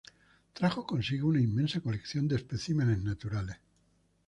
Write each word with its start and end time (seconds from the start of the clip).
Trajo 0.53 0.87
consigo 0.87 1.27
una 1.27 1.39
inmensa 1.41 1.79
colección 1.79 2.27
de 2.27 2.37
especímenes 2.37 3.03
naturales. 3.03 3.57